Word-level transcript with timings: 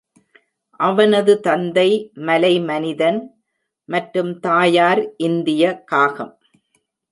அவனது 0.79 1.33
தந்தை 1.39 1.89
மலை 2.21 2.59
மனிதன் 2.61 3.19
மற்றும் 3.89 4.31
தாயார் 4.39 5.01
இந்திய 5.17 5.63
காகம். 5.85 6.35